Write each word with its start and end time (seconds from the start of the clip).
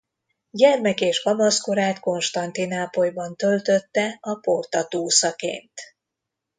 Gyermek- 0.51 1.01
és 1.01 1.21
kamaszkorát 1.21 1.99
Konstantinápolyban 1.99 3.35
töltötte 3.35 4.17
a 4.21 4.35
Porta 4.35 4.87
túszaként. 4.87 5.73